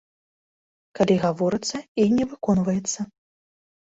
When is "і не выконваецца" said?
2.03-2.99